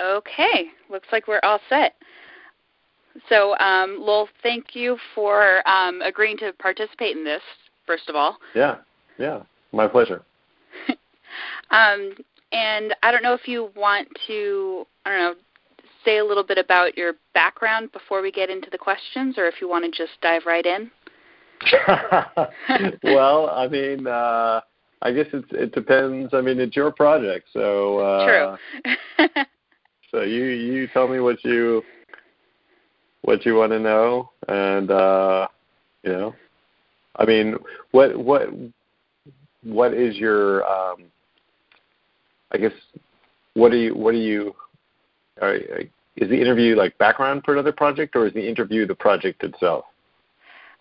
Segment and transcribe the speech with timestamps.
[0.00, 1.94] Okay, looks like we're all set.
[3.28, 7.42] So, um, Lowell, thank you for um, agreeing to participate in this,
[7.86, 8.38] first of all.
[8.54, 8.76] Yeah,
[9.18, 10.22] yeah, my pleasure.
[11.70, 12.12] um,
[12.52, 15.34] and I don't know if you want to, I don't know,
[16.04, 19.54] say a little bit about your background before we get into the questions, or if
[19.60, 20.90] you want to just dive right in.
[23.04, 24.60] well, I mean, uh,
[25.02, 26.34] I guess it's, it depends.
[26.34, 28.56] I mean, it's your project, so uh,
[29.18, 29.36] true.
[30.14, 31.82] so you you tell me what you
[33.22, 35.48] what you want to know, and uh,
[36.04, 36.34] you know,
[37.16, 37.56] I mean,
[37.90, 38.48] what what
[39.64, 41.06] what is your um,
[42.52, 42.72] I guess
[43.54, 44.54] what do you what do you
[45.42, 49.42] are, is the interview like background for another project, or is the interview the project
[49.42, 49.84] itself?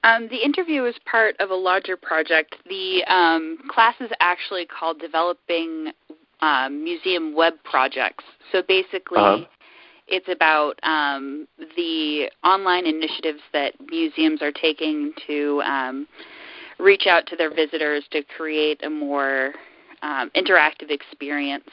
[0.03, 2.55] Um, the interview is part of a larger project.
[2.67, 5.91] The um, class is actually called Developing
[6.43, 8.23] um, Museum Web Projects.
[8.51, 9.45] So basically, uh-huh.
[10.07, 16.07] it's about um, the online initiatives that museums are taking to um,
[16.79, 19.53] reach out to their visitors to create a more
[20.01, 21.69] um, interactive experience.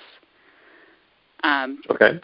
[1.90, 2.20] okay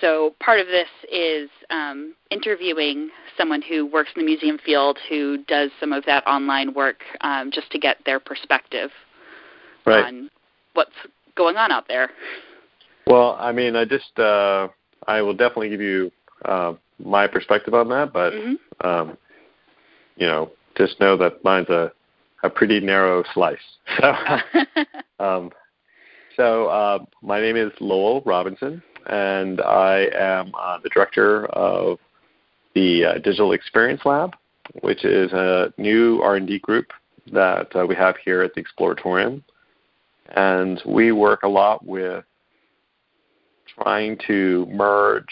[0.00, 5.44] so part of this is um, interviewing someone who works in the museum field who
[5.48, 8.90] does some of that online work um, just to get their perspective
[9.84, 10.04] right.
[10.04, 10.30] on
[10.74, 10.94] what's
[11.36, 12.10] going on out there.
[13.06, 14.68] Well, I mean, I just uh,
[15.06, 16.12] I will definitely give you
[16.44, 18.86] uh, my perspective on that, but mm-hmm.
[18.86, 19.16] um,
[20.16, 21.92] you know, just know that mine's a
[22.44, 23.58] a pretty narrow slice.
[24.00, 24.14] So,
[25.24, 25.50] um,
[26.36, 31.98] so uh, my name is Lowell Robinson and I am uh, the director of
[32.74, 34.34] the uh, Digital Experience Lab,
[34.80, 36.86] which is a new R&D group
[37.32, 39.42] that uh, we have here at the Exploratorium.
[40.32, 42.24] And we work a lot with
[43.78, 45.24] trying to merge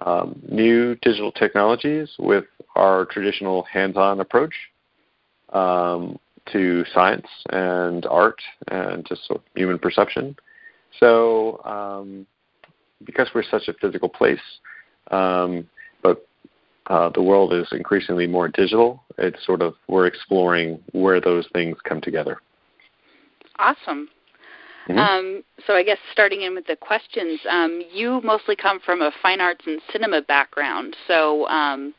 [0.00, 4.54] um, new digital technologies with our traditional hands-on approach
[5.52, 6.18] um,
[6.52, 10.34] to science and art and just sort of human perception.
[10.98, 12.26] So, um,
[13.04, 14.40] because we're such a physical place,
[15.10, 15.68] um,
[16.02, 16.26] but
[16.86, 21.76] uh, the world is increasingly more digital, it's sort of we're exploring where those things
[21.84, 22.38] come together.
[23.58, 24.08] Awesome.
[24.88, 24.98] Mm-hmm.
[24.98, 29.12] Um, so I guess starting in with the questions, um, you mostly come from a
[29.22, 30.96] fine arts and cinema background.
[31.06, 31.94] So um,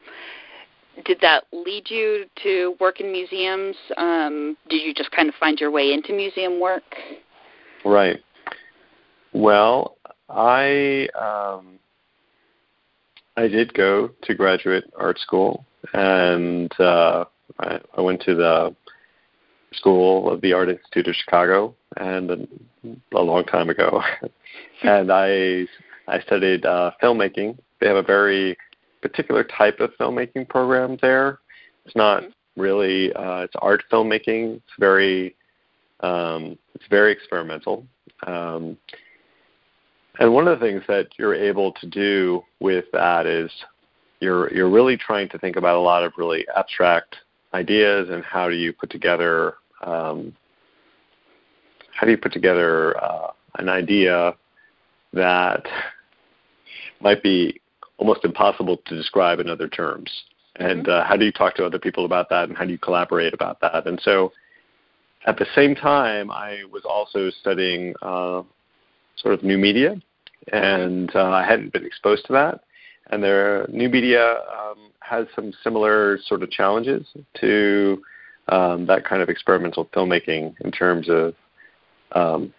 [1.06, 3.76] did that lead you to work in museums?
[3.98, 6.84] Um, did you just kind of find your way into museum work?
[7.86, 8.20] Right.
[9.32, 9.98] Well,
[10.30, 11.80] I um,
[13.38, 17.26] I did go to graduate art school, and uh,
[17.60, 18.76] I, I went to the
[19.74, 22.48] School of the Art Institute of Chicago, and a,
[23.16, 24.02] a long time ago,
[24.84, 25.66] and I
[26.08, 27.58] I studied uh, filmmaking.
[27.80, 28.58] They have a very
[29.02, 31.40] particular type of filmmaking program there.
[31.86, 32.62] It's not mm-hmm.
[32.62, 34.56] really uh, it's art filmmaking.
[34.56, 35.36] It's very
[36.02, 37.86] um, it's very experimental.
[38.28, 38.78] Um,
[40.20, 43.52] and one of the things that you're able to do with that is
[44.20, 47.18] you're you're really trying to think about a lot of really abstract
[47.54, 49.56] ideas and how do you put together
[49.86, 50.36] um,
[51.94, 54.36] how do you put together uh, an idea
[55.14, 55.64] that
[57.02, 57.60] might be
[57.98, 60.10] almost impossible to describe in other terms?
[60.58, 62.78] And uh, how do you talk to other people about that and how do you
[62.78, 63.88] collaborate about that?
[63.88, 64.32] And so
[65.26, 68.44] at the same time i was also studying uh,
[69.16, 69.96] sort of new media,
[70.52, 72.62] and uh, I hadn't been exposed to that.
[73.12, 77.06] And their new media um, has some similar sort of challenges
[77.40, 78.02] to
[78.50, 81.34] um, that kind of experimental filmmaking in terms of
[82.14, 82.54] um,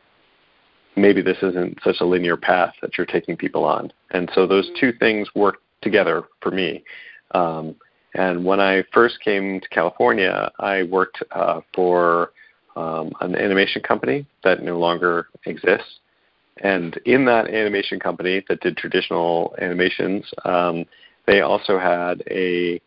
[0.97, 3.93] maybe this isn't such a linear path that you're taking people on.
[4.11, 6.85] And so those two things work together for me.
[7.33, 7.77] Um,
[8.15, 12.33] and when I first came to California, I worked uh, for
[12.77, 16.01] um, an animation company that no longer exists.
[16.59, 20.85] And in that animation company that did traditional animations, um,
[21.27, 22.81] they also had a,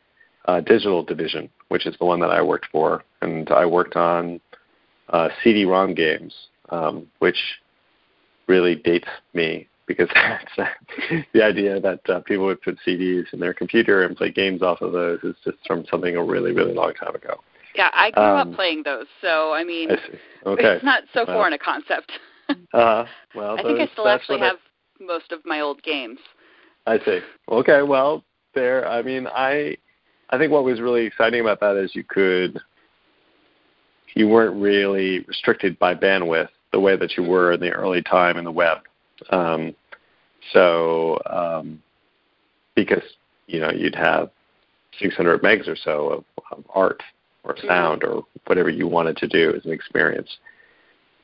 [0.45, 3.03] a, digital division, which is the one that I worked for.
[3.21, 4.39] And I worked on
[5.09, 6.33] uh, CD-ROM games,
[6.69, 7.37] um, which
[8.47, 10.09] really dates me because
[11.33, 14.81] the idea that uh, people would put CDs in their computer and play games off
[14.81, 17.39] of those is just from something a really, really long time ago.
[17.75, 20.63] Yeah, I grew um, up playing those, so I mean, I okay.
[20.75, 22.11] it's not so foreign a concept
[22.73, 23.05] uh,
[23.35, 24.57] well, I think I still actually have
[24.99, 26.19] I, most of my old games.
[26.85, 27.19] I see.
[27.49, 28.23] Okay, well,
[28.53, 28.87] there.
[28.87, 29.77] I mean, I,
[30.29, 32.59] I think what was really exciting about that is you could,
[34.15, 38.37] you weren't really restricted by bandwidth the way that you were in the early time
[38.37, 38.79] in the web.
[39.29, 39.73] Um,
[40.53, 41.81] So um,
[42.75, 43.03] because
[43.47, 44.29] you know you'd have
[44.99, 47.01] 600 megs or so of, of art
[47.43, 50.37] or sound or whatever you wanted to do as an experience.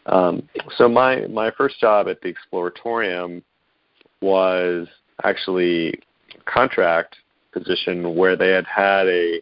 [0.06, 0.48] Um,
[0.78, 3.42] so my my first job at the Exploratorium
[4.22, 4.88] was
[5.24, 7.16] actually a contract
[7.54, 9.42] position where they had had a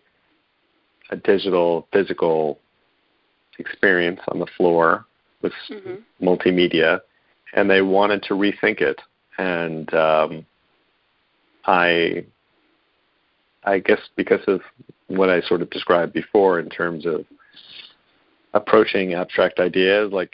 [1.12, 2.60] a digital physical
[3.60, 5.06] experience on the floor
[5.42, 6.25] with mm-hmm.
[6.25, 7.02] multimedia,
[7.54, 9.00] and they wanted to rethink it.
[9.38, 10.46] And um,
[11.66, 12.25] I,
[13.63, 14.62] I guess because of
[15.07, 17.25] what I sort of described before in terms of
[18.54, 20.31] approaching abstract ideas, like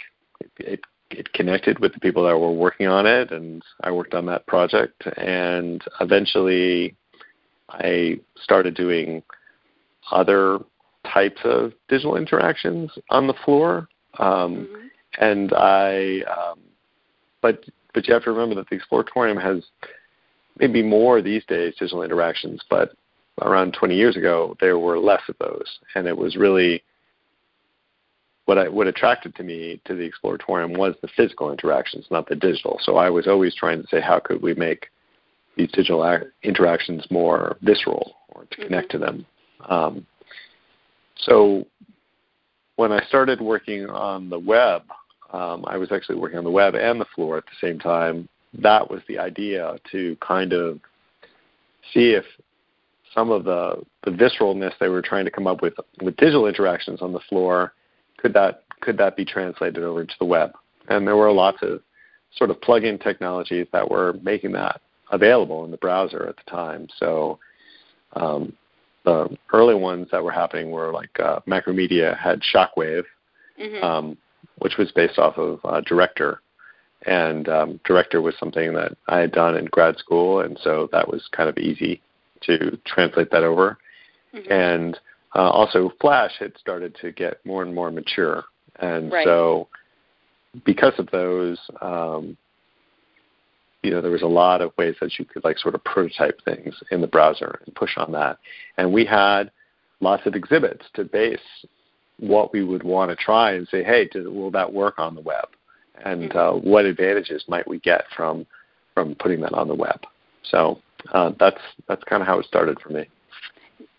[0.60, 4.26] it, it connected with the people that were working on it, and I worked on
[4.28, 5.04] that project.
[5.18, 6.96] And eventually,
[7.70, 9.24] I started doing
[10.12, 10.60] other
[11.12, 13.88] types of digital interactions on the floor.
[14.20, 14.88] Um, mm-hmm.
[15.20, 16.60] And I, um,
[17.42, 19.64] but but you have to remember that the Exploratorium has
[20.60, 22.94] maybe more these days digital interactions, but
[23.42, 26.84] around 20 years ago there were less of those, and it was really
[28.46, 32.36] what I what attracted to me to the Exploratorium was the physical interactions, not the
[32.36, 32.80] digital.
[32.82, 34.88] So I was always trying to say, how could we make
[35.58, 39.00] these digital interactions more visceral or to connect mm-hmm.
[39.00, 39.26] to them?
[39.70, 40.06] Um,
[41.18, 41.66] so
[42.76, 44.84] when I started working on the web,
[45.34, 48.30] um, I was actually working on the web and the floor at the same time.
[48.54, 50.80] That was the idea to kind of
[51.94, 52.24] see if
[53.14, 57.02] some of the, the visceralness they were trying to come up with with digital interactions
[57.02, 57.74] on the floor
[58.18, 60.52] could that could that be translated over to the web?
[60.90, 61.82] And there were lots of
[62.36, 64.82] sort of plug-in technologies that were making that
[65.12, 66.88] available in the browser at the time.
[66.98, 67.40] So
[68.14, 68.54] um,
[69.06, 73.04] the early ones that were happening were like uh, Macromedia had Shockwave,
[73.60, 73.84] mm-hmm.
[73.84, 74.18] um,
[74.60, 76.42] which was based off of uh, Director,
[77.06, 81.08] and um, Director was something that I had done in grad school, and so that
[81.08, 82.02] was kind of easy
[82.42, 83.78] to translate that over.
[84.34, 84.52] Mm-hmm.
[84.52, 85.00] And
[85.36, 88.44] uh, also, Flash had started to get more and more mature,
[88.80, 89.26] and right.
[89.26, 89.68] so
[90.66, 92.38] because of those, um,
[93.88, 96.44] you know there was a lot of ways that you could like sort of prototype
[96.44, 98.38] things in the browser and push on that.
[98.78, 99.50] And we had
[100.02, 101.40] lots of exhibits to base
[102.20, 105.22] what we would want to try and say hey does, will that work on the
[105.22, 105.48] web?
[106.04, 106.38] And mm-hmm.
[106.38, 108.46] uh, what advantages might we get from
[108.94, 110.02] from putting that on the web?
[110.44, 110.82] So
[111.14, 113.08] uh, that's that's kind of how it started for me.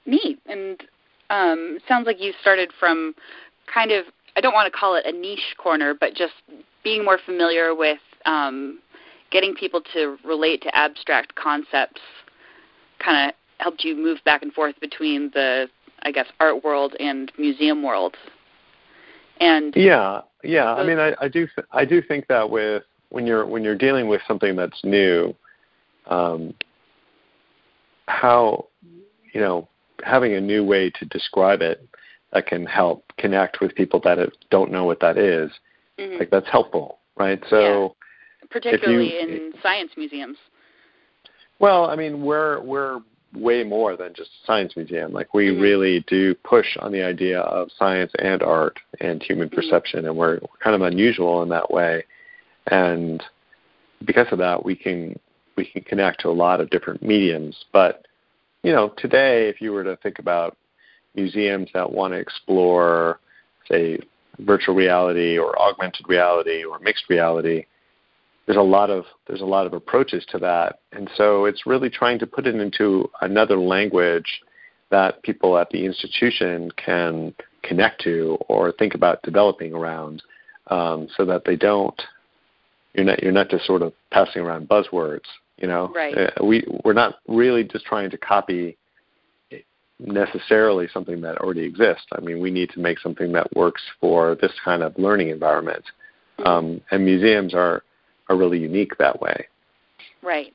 [0.05, 0.39] Neat.
[0.45, 0.83] And
[1.31, 3.15] um, sounds like you started from
[3.73, 4.05] kind of
[4.37, 6.35] I don't want to call it a niche corner, but just
[6.85, 8.81] being more familiar with um,
[9.31, 12.01] getting people to relate to abstract concepts
[12.99, 15.69] kind of helped you move back and forth between the
[16.03, 18.17] I guess art world and museum world.
[19.41, 20.73] And yeah, yeah.
[20.75, 23.77] I mean, I, I do th- I do think that with when you're when you're
[23.77, 25.35] dealing with something that's new,
[26.07, 26.55] um,
[28.07, 28.67] how
[29.33, 29.69] you know
[30.05, 31.87] having a new way to describe it
[32.33, 34.19] that can help connect with people that
[34.51, 35.51] don't know what that is,
[35.99, 36.19] mm-hmm.
[36.19, 37.43] like that's helpful, right?
[37.49, 37.97] So
[38.51, 40.37] particularly you, in science museums.
[41.59, 43.01] Well, I mean, we're we're
[43.35, 45.13] way more than just a science museum.
[45.13, 45.61] Like we mm-hmm.
[45.61, 49.57] really do push on the idea of science and art and human mm-hmm.
[49.57, 52.05] perception, and we're, we're kind of unusual in that way.
[52.71, 53.23] And
[54.05, 55.19] because of that, we can
[55.57, 57.57] we can connect to a lot of different mediums.
[57.73, 58.07] But
[58.63, 60.57] you know, today, if you were to think about
[61.15, 63.21] museums that want to explore,
[63.69, 63.99] say,
[64.41, 67.67] virtual reality or augmented reality or mixed reality,
[68.49, 71.91] there's a lot of there's a lot of approaches to that, and so it's really
[71.91, 74.41] trying to put it into another language
[74.91, 80.23] that people at the institution can connect to or think about developing around,
[80.69, 82.01] um, so that they don't
[82.95, 85.27] you're not you're not just sort of passing around buzzwords.
[85.59, 86.17] You know, right.
[86.17, 88.79] uh, we we're not really just trying to copy
[90.01, 92.07] necessarily something that already exists.
[92.13, 95.85] I mean, we need to make something that works for this kind of learning environment.
[96.39, 96.49] Mm-hmm.
[96.49, 97.83] Um, and museums are
[98.29, 99.47] are really unique that way.
[100.23, 100.55] Right.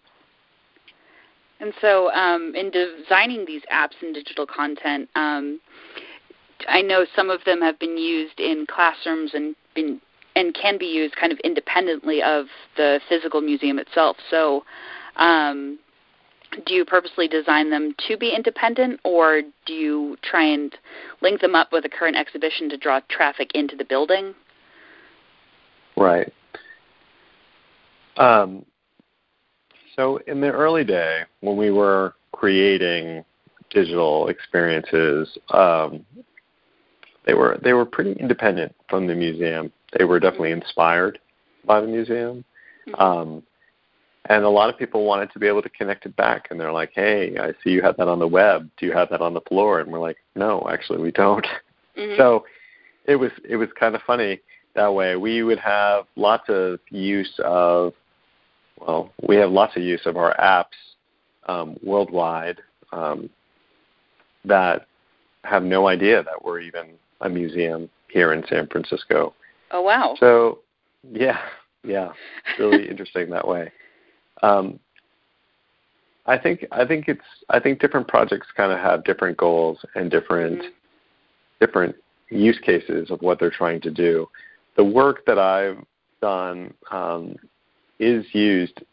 [1.59, 5.61] And so, um, in designing these apps and digital content, um,
[6.67, 10.01] I know some of them have been used in classrooms and been
[10.35, 14.17] and can be used kind of independently of the physical museum itself.
[14.31, 14.65] So,
[15.17, 15.77] um,
[16.65, 20.75] do you purposely design them to be independent, or do you try and
[21.21, 24.33] link them up with a current exhibition to draw traffic into the building?
[25.95, 26.33] Right.
[28.17, 28.65] Um,
[29.95, 33.23] so in the early day, when we were creating
[33.69, 36.05] digital experiences, um,
[37.25, 39.71] they were they were pretty independent from the museum.
[39.97, 41.19] They were definitely inspired
[41.65, 42.43] by the museum,
[42.87, 43.01] mm-hmm.
[43.01, 43.43] um,
[44.29, 46.71] and a lot of people wanted to be able to connect it back and they're
[46.71, 49.33] like hey i see you have that on the web do you have that on
[49.33, 51.45] the floor and we're like no actually we don't
[51.97, 52.15] mm-hmm.
[52.17, 52.45] so
[53.05, 54.39] it was it was kind of funny
[54.75, 57.93] that way we would have lots of use of
[58.79, 60.65] well we have lots of use of our apps
[61.47, 62.59] um, worldwide
[62.91, 63.29] um,
[64.45, 64.87] that
[65.43, 66.87] have no idea that we're even
[67.21, 69.33] a museum here in san francisco
[69.71, 70.59] oh wow so
[71.11, 71.39] yeah
[71.83, 72.11] yeah
[72.59, 73.71] really interesting that way
[74.41, 74.79] um,
[76.25, 80.09] I think I think it's I think different projects kind of have different goals and
[80.09, 81.65] different mm-hmm.
[81.65, 81.95] different
[82.29, 84.27] use cases of what they're trying to do.
[84.75, 85.83] The work that I've
[86.21, 87.35] done um,
[88.03, 88.83] is used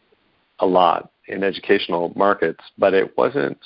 [0.60, 3.58] a lot in educational markets, but it wasn't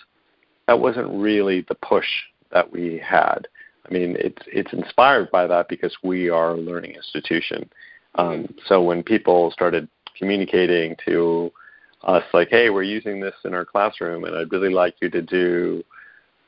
[0.66, 2.06] that wasn't really the push
[2.50, 3.46] that we had.
[3.86, 7.68] I mean, it's it's inspired by that because we are a learning institution.
[8.16, 11.52] Um, so when people started communicating to
[12.04, 15.22] us like, hey, we're using this in our classroom, and I'd really like you to
[15.22, 15.82] do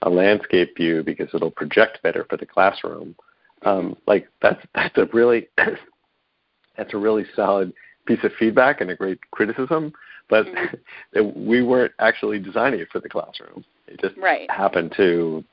[0.03, 3.15] a landscape view because it'll project better for the classroom.
[3.63, 5.49] Um, like that's that's a really
[6.77, 7.73] that's a really solid
[8.07, 9.93] piece of feedback and a great criticism,
[10.29, 11.45] but mm-hmm.
[11.47, 13.65] we weren't actually designing it for the classroom.
[13.87, 14.51] It just right.
[14.51, 15.45] happened to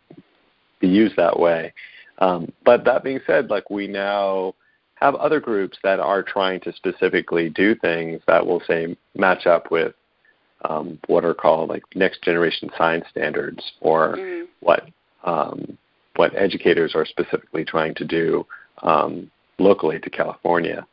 [0.79, 1.73] be used that way.
[2.19, 4.53] Um, but that being said, like we now
[4.95, 9.71] have other groups that are trying to specifically do things that will say match up
[9.71, 9.93] with
[10.65, 14.45] um, what are called like next generation science standards or mm.
[14.61, 14.87] what
[15.25, 15.77] um,
[16.15, 18.45] what educators are specifically trying to do
[18.81, 20.85] um, locally to California.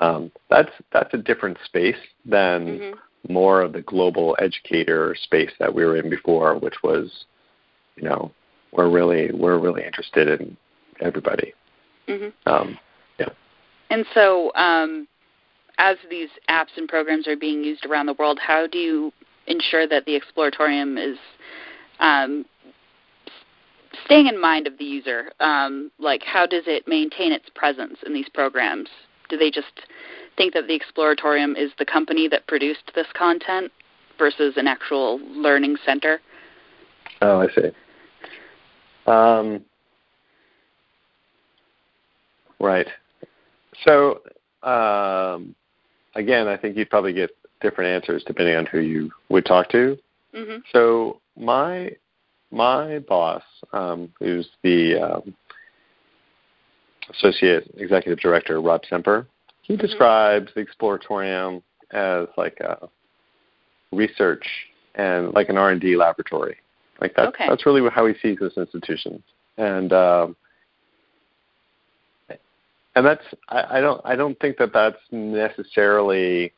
[0.00, 3.32] Um, that's that's a different space than mm-hmm.
[3.32, 7.26] more of the global educator space that we were in before, which was,
[7.96, 8.32] you know,
[8.72, 10.56] we're really we're really interested in
[11.00, 11.52] everybody.
[12.08, 12.48] Mm-hmm.
[12.48, 12.78] Um,
[13.90, 15.06] and so, um,
[15.78, 19.12] as these apps and programs are being used around the world, how do you
[19.46, 21.18] ensure that the Exploratorium is
[21.98, 22.44] um,
[24.04, 25.32] staying in mind of the user?
[25.40, 28.88] Um, like, how does it maintain its presence in these programs?
[29.30, 29.80] Do they just
[30.36, 33.72] think that the Exploratorium is the company that produced this content
[34.18, 36.20] versus an actual learning center?
[37.22, 37.70] Oh, I see.
[39.06, 39.64] Um,
[42.58, 42.86] right.
[43.84, 44.20] So
[44.62, 45.54] um,
[46.14, 49.98] again, I think you'd probably get different answers depending on who you would talk to.
[50.34, 50.58] Mm-hmm.
[50.72, 51.92] So my
[52.50, 55.34] my boss, um, who's the um,
[57.10, 59.26] associate executive director, Rob Semper,
[59.62, 59.86] he mm-hmm.
[59.86, 61.62] describes the Exploratorium
[61.92, 62.88] as like a
[63.92, 64.44] research
[64.94, 66.56] and like an R and D laboratory.
[67.00, 67.46] Like that's okay.
[67.48, 69.22] that's really how he sees this institution.
[69.56, 70.36] And um,
[72.94, 76.52] and that's I, I don't I don't think that that's necessarily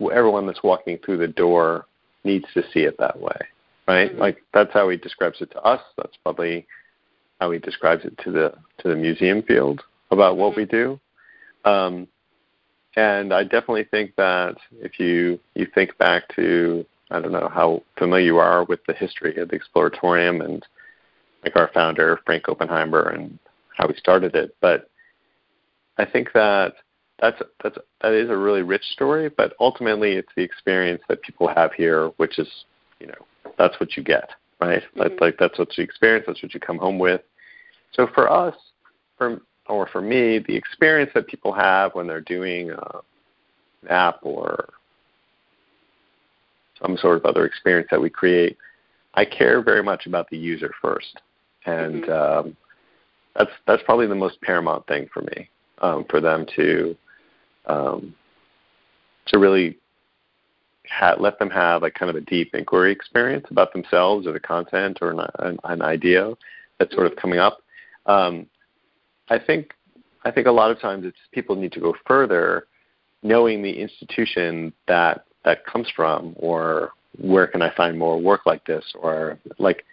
[0.00, 1.86] everyone that's walking through the door
[2.24, 3.38] needs to see it that way,
[3.86, 4.10] right?
[4.10, 4.20] Mm-hmm.
[4.20, 5.80] Like that's how he describes it to us.
[5.96, 6.66] That's probably
[7.40, 10.60] how he describes it to the to the museum field about what mm-hmm.
[10.60, 11.00] we do.
[11.64, 12.08] Um,
[12.96, 17.82] and I definitely think that if you you think back to I don't know how
[17.98, 20.64] familiar you are with the history of the Exploratorium and
[21.44, 23.38] like our founder Frank Oppenheimer and
[23.76, 24.88] how he started it, but
[25.98, 26.74] I think that
[27.20, 31.48] that's that's that is a really rich story, but ultimately it's the experience that people
[31.48, 32.48] have here, which is
[33.00, 34.82] you know that's what you get, right?
[34.82, 35.00] Mm-hmm.
[35.00, 37.22] Like, like that's what you experience, that's what you come home with.
[37.92, 38.54] So for us,
[39.16, 43.00] for or for me, the experience that people have when they're doing uh,
[43.82, 44.68] an app or
[46.80, 48.56] some sort of other experience that we create,
[49.14, 51.20] I care very much about the user first,
[51.64, 52.48] and mm-hmm.
[52.48, 52.56] um,
[53.34, 55.48] that's that's probably the most paramount thing for me
[55.80, 56.96] um, for them to
[57.66, 58.14] um,
[59.26, 59.78] to really
[60.90, 64.40] ha- let them have like kind of a deep inquiry experience about themselves or the
[64.40, 66.32] content or an, an, an idea
[66.78, 67.58] that's sort of coming up.
[68.06, 68.46] Um,
[69.28, 69.72] I think
[70.24, 72.66] I think a lot of times it's people need to go further,
[73.22, 78.64] knowing the institution that that comes from, or where can I find more work like
[78.66, 79.84] this, or like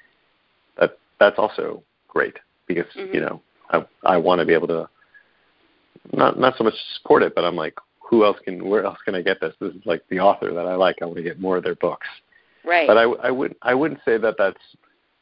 [0.80, 0.98] that.
[1.20, 3.14] That's also great because mm-hmm.
[3.14, 4.90] you know I I want to be able to
[6.12, 7.76] not not so much support it, but I'm like,
[8.14, 8.64] who else can?
[8.70, 9.56] Where else can I get this?
[9.60, 10.98] This is like the author that I like.
[11.02, 12.08] I want to get more of their books.
[12.64, 12.88] Right.
[12.88, 14.62] But I, I would I wouldn't say that that's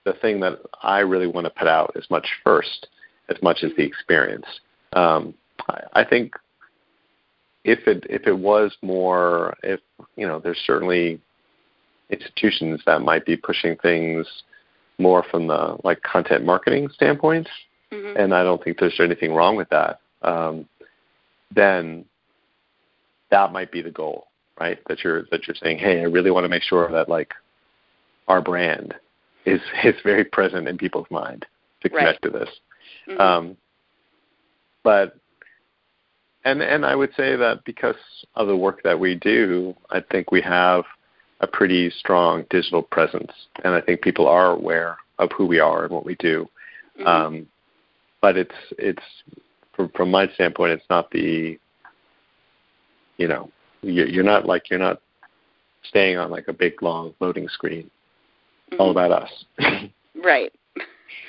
[0.03, 2.88] the thing that I really want to put out as much first,
[3.29, 4.45] as much as the experience.
[4.93, 5.33] Um,
[5.69, 6.33] I, I think
[7.63, 9.79] if it if it was more, if
[10.17, 11.21] you know, there's certainly
[12.10, 14.27] institutions that might be pushing things
[14.98, 17.48] more from the like content marketing standpoint,
[17.89, 18.17] mm-hmm.
[18.19, 20.67] and I don't think there's anything wrong with that um,
[21.53, 22.05] then
[23.31, 24.27] that might be the goal,
[24.59, 24.79] right?
[24.88, 27.33] That you're that you're saying, hey, I really want to make sure that like
[28.27, 28.93] our brand
[29.45, 31.45] is is very present in people's mind
[31.81, 32.31] to connect right.
[32.31, 32.50] to this.
[33.07, 33.21] Mm-hmm.
[33.21, 33.57] Um,
[34.83, 35.15] but
[36.45, 37.95] and and I would say that because
[38.35, 40.83] of the work that we do, I think we have
[41.39, 43.31] a pretty strong digital presence,
[43.63, 46.47] and I think people are aware of who we are and what we do.
[47.00, 47.07] Mm-hmm.
[47.07, 47.47] Um,
[48.21, 49.03] but it's it's
[49.75, 51.59] from, from my standpoint, it's not the
[53.22, 53.50] you know
[53.82, 55.01] you're not like you're not
[55.84, 57.90] staying on like a big long loading screen.
[58.72, 58.82] Mm-hmm.
[58.82, 59.46] All about us.
[60.24, 60.51] right.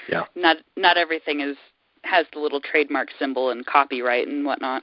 [0.08, 0.24] Yeah.
[0.34, 1.56] Not not everything is
[2.04, 4.82] has the little trademark symbol and copyright and whatnot.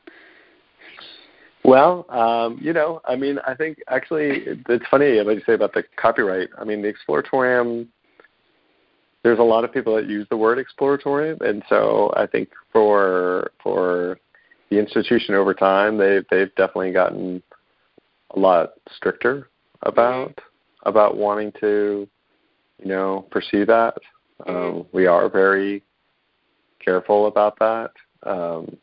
[1.64, 5.74] Well, um, you know, I mean, I think actually it's funny, like you say about
[5.74, 6.50] the copyright.
[6.58, 7.88] I mean, the exploratorium.
[9.24, 13.52] There's a lot of people that use the word exploratorium, and so I think for
[13.62, 14.18] for
[14.70, 17.42] the institution over time, they they've definitely gotten
[18.32, 19.50] a lot stricter
[19.84, 20.90] about mm-hmm.
[20.90, 22.08] about wanting to,
[22.80, 23.96] you know, pursue that.
[24.42, 24.56] Mm-hmm.
[24.56, 25.84] Um, we are very
[26.84, 27.92] careful about that,
[28.24, 28.78] um,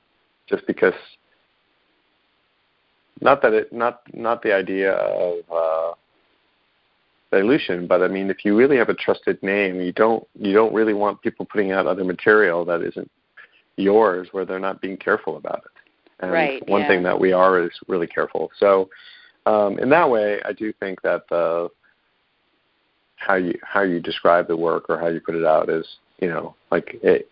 [0.48, 0.94] just because
[3.20, 5.94] not that it not not the idea of uh,
[7.30, 10.74] dilution, but I mean, if you really have a trusted name, you don't you don't
[10.74, 13.10] really want people putting out other material that isn't
[13.76, 15.75] yours, where they're not being careful about it.
[16.20, 16.88] And right, one yeah.
[16.88, 18.50] thing that we are is really careful.
[18.58, 18.88] So,
[19.44, 21.68] um, in that way, I do think that the
[23.16, 25.86] how you how you describe the work or how you put it out is
[26.20, 27.30] you know like it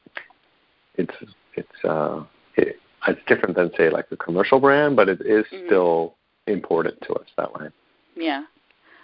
[0.96, 1.14] it's
[1.54, 2.24] it's uh
[2.56, 2.76] it,
[3.08, 5.66] it's different than say like a commercial brand, but it is mm-hmm.
[5.66, 6.14] still
[6.46, 7.68] important to us that way.
[8.16, 8.44] Yeah,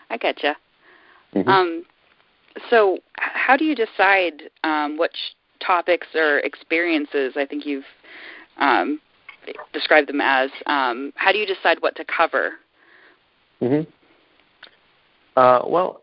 [0.08, 0.54] I getcha.
[1.34, 1.48] Mm-hmm.
[1.48, 1.84] Um,
[2.68, 5.16] so how do you decide um, which
[5.64, 7.34] topics or experiences?
[7.36, 7.84] I think you've
[8.58, 9.00] um,
[9.72, 10.50] described them as.
[10.66, 12.52] Um, how do you decide what to cover?
[13.60, 13.82] hmm
[15.36, 16.02] Uh, well,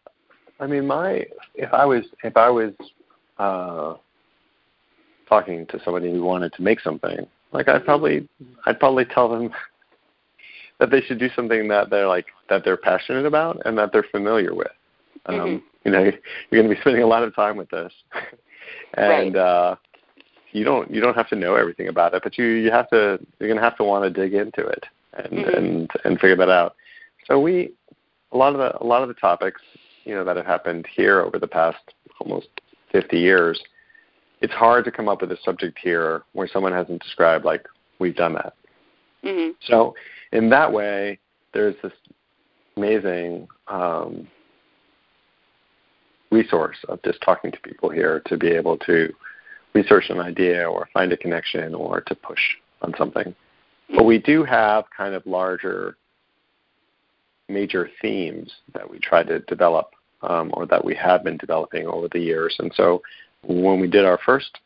[0.60, 1.26] I mean, my
[1.56, 2.74] if I was if I was
[3.38, 3.96] uh,
[5.28, 8.28] talking to somebody who wanted to make something, like I'd probably
[8.66, 9.52] I'd probably tell them
[10.80, 14.06] that they should do something that they're like that they're passionate about and that they're
[14.12, 14.72] familiar with.
[15.26, 15.66] Um, mm-hmm.
[15.86, 16.04] You know,
[16.52, 17.94] you're going to be spending a lot of time with this,
[18.96, 19.36] and right.
[19.36, 19.76] uh,
[20.58, 23.20] you don't you don't have to know everything about it, but you you have to
[23.40, 25.56] you're going to have to want to dig into it and mm-hmm.
[25.56, 26.76] and and figure that out.
[27.26, 27.72] So we
[28.32, 29.62] a lot of the a lot of the topics
[30.04, 31.78] you know that have happened here over the past
[32.20, 32.48] almost
[32.92, 33.62] 50 years
[34.42, 37.66] it's hard to come up with a subject here where someone hasn't described like
[38.00, 38.54] we've done that.
[39.24, 39.52] Mm-hmm.
[39.62, 39.96] So
[40.32, 41.20] in that way,
[41.54, 41.94] there's this
[42.76, 44.28] amazing um,
[46.32, 49.12] resource of just talking to people here to be able to
[49.74, 52.40] research an idea or find a connection or to push
[52.82, 53.34] on something.
[53.96, 55.98] But we do have kind of larger
[57.50, 62.08] major themes that we try to develop um, or that we have been developing over
[62.12, 62.56] the years.
[62.60, 63.02] And so
[63.44, 64.60] when we did our first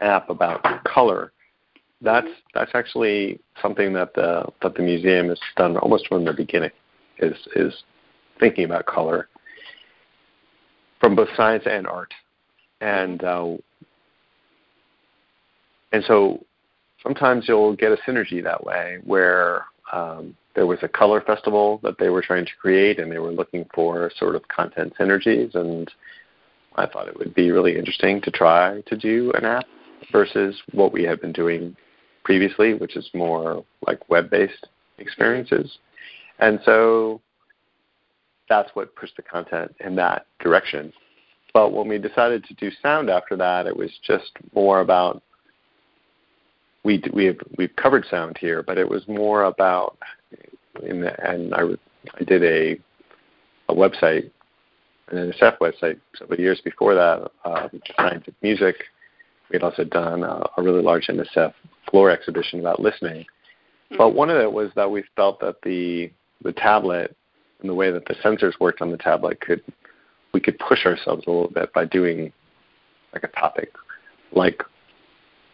[0.00, 1.32] app about color,
[2.00, 6.70] that's that's actually something that the that the museum has done almost from the beginning
[7.18, 7.72] is is
[8.38, 9.28] thinking about color
[11.00, 12.12] from both science and art,
[12.80, 13.52] and uh,
[15.94, 16.44] and so
[17.04, 21.98] sometimes you'll get a synergy that way where um, there was a color festival that
[21.98, 25.88] they were trying to create and they were looking for sort of content synergies and
[26.74, 29.66] I thought it would be really interesting to try to do an app
[30.10, 31.76] versus what we had been doing
[32.24, 34.66] previously, which is more like web-based
[34.98, 35.78] experiences.
[36.40, 37.20] And so
[38.48, 40.92] that's what pushed the content in that direction.
[41.52, 45.22] But when we decided to do sound after that, it was just more about
[46.84, 49.96] we we have we've covered sound here, but it was more about
[50.82, 51.62] in the, and I
[52.18, 52.78] I did a
[53.68, 54.30] a website
[55.08, 58.76] an NSF website several years before that, um, Scientific Music.
[59.50, 61.52] We had also done a, a really large NSF
[61.90, 63.22] floor exhibition about listening.
[63.22, 63.96] Mm-hmm.
[63.98, 66.10] But one of it was that we felt that the
[66.42, 67.16] the tablet
[67.60, 69.62] and the way that the sensors worked on the tablet could
[70.32, 72.32] we could push ourselves a little bit by doing
[73.12, 73.72] like a topic
[74.32, 74.62] like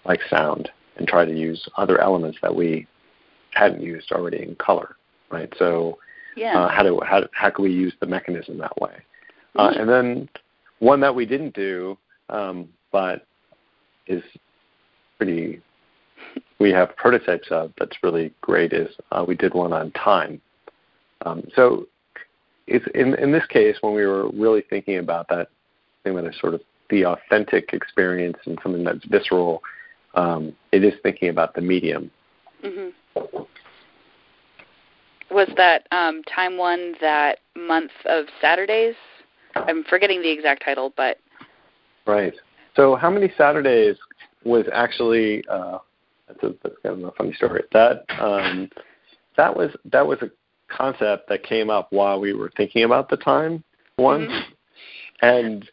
[0.04, 2.86] like sound and try to use other elements that we
[3.52, 4.94] hadn't used already in color,
[5.30, 5.52] right?
[5.58, 5.98] So
[6.36, 6.56] yeah.
[6.56, 9.02] uh, how do how how can we use the mechanism that way?
[9.58, 10.28] Uh, and then
[10.78, 13.26] one that we didn't do, um, but
[14.06, 14.22] is
[15.16, 15.60] pretty,
[16.60, 20.40] we have prototypes of that's really great is uh, we did one on time.
[21.26, 21.86] Um, so
[22.66, 25.48] it's in, in this case, when we were really thinking about that
[26.04, 26.60] thing that is sort of
[26.90, 29.62] the authentic experience and something that's visceral,
[30.14, 32.10] um, it is thinking about the medium.
[32.64, 33.38] Mm-hmm.
[35.30, 38.94] was that um, time one that month of Saturdays?
[39.54, 41.18] I'm forgetting the exact title, but
[42.06, 42.34] right.
[42.76, 43.96] So how many Saturdays
[44.44, 45.44] was actually?
[45.48, 45.78] Uh,
[46.28, 47.62] that's, a, that's kind of a funny story.
[47.72, 48.68] That um,
[49.36, 50.30] that was that was a
[50.68, 53.64] concept that came up while we were thinking about the time
[53.96, 55.26] one, mm-hmm.
[55.26, 55.70] and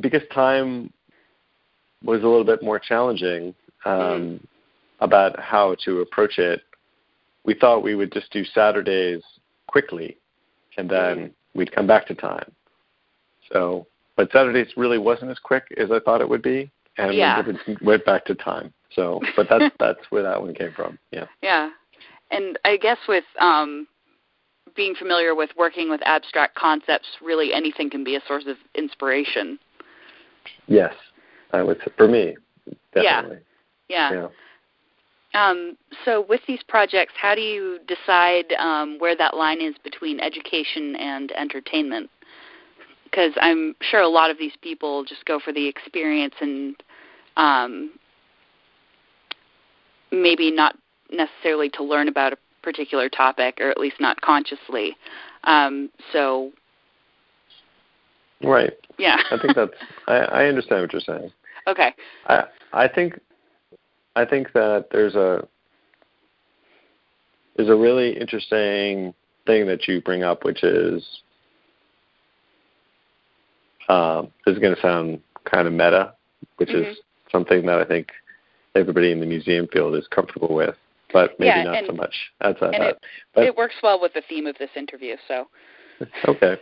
[0.00, 0.92] because time
[2.04, 4.40] was a little bit more challenging um, mm.
[5.00, 6.62] about how to approach it,
[7.44, 9.22] we thought we would just do Saturdays
[9.66, 10.16] quickly,
[10.76, 11.32] and then mm.
[11.54, 12.50] we'd come back to time.
[13.52, 13.86] So,
[14.16, 17.42] but Saturdays really wasn't as quick as I thought it would be, and yeah.
[17.66, 18.72] we went back to time.
[18.92, 20.98] So, but that's that's where that one came from.
[21.10, 21.26] Yeah.
[21.42, 21.70] Yeah,
[22.30, 23.86] and I guess with um,
[24.76, 29.58] being familiar with working with abstract concepts, really anything can be a source of inspiration.
[30.66, 30.94] Yes,
[31.54, 32.36] I would say for me,
[32.92, 33.38] definitely.
[33.88, 34.10] Yeah.
[34.10, 34.12] Yeah.
[34.12, 34.28] yeah.
[35.34, 40.20] Um, so with these projects, how do you decide um, where that line is between
[40.20, 42.08] education and entertainment?
[43.04, 46.76] Because I'm sure a lot of these people just go for the experience and
[47.36, 47.90] um,
[50.12, 50.76] maybe not
[51.10, 54.96] necessarily to learn about a particular topic, or at least not consciously.
[55.44, 56.52] Um, so,
[58.42, 58.72] right.
[58.98, 59.18] Yeah.
[59.30, 59.72] I think that's.
[60.06, 61.30] I, I understand what you're saying.
[61.66, 61.94] Okay.
[62.26, 63.18] I I think
[64.16, 65.46] I think that there's a
[67.56, 69.14] there's a really interesting
[69.46, 71.04] thing that you bring up, which is
[73.88, 76.14] uh, this is going to sound kind of meta,
[76.56, 76.90] which mm-hmm.
[76.90, 76.98] is
[77.30, 78.08] something that I think
[78.74, 80.74] everybody in the museum field is comfortable with,
[81.12, 82.90] but maybe yeah, not and, so much outside and that.
[82.90, 83.00] It,
[83.34, 85.48] but, it works well with the theme of this interview, so.
[86.28, 86.56] okay.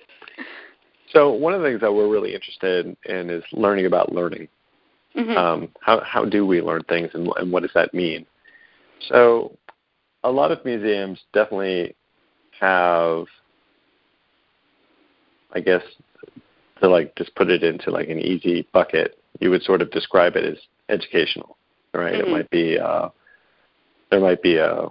[1.10, 4.48] So one of the things that we're really interested in is learning about learning.
[5.16, 5.36] Mm-hmm.
[5.36, 8.26] Um, how how do we learn things, and, and what does that mean?
[9.08, 9.56] So,
[10.24, 11.94] a lot of museums definitely
[12.60, 13.26] have,
[15.52, 15.82] I guess,
[16.80, 19.18] to like just put it into like an easy bucket.
[19.40, 21.56] You would sort of describe it as educational,
[21.92, 22.14] right?
[22.14, 22.28] Mm-hmm.
[22.28, 23.08] It might be uh,
[24.10, 24.86] there might be a,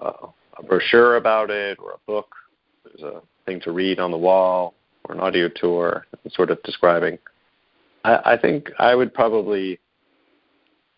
[0.00, 0.12] a
[0.58, 2.34] a brochure about it or a book.
[2.84, 4.74] There's a thing to read on the wall
[5.04, 7.18] or an audio tour, sort of describing.
[8.08, 9.78] I, I think I would probably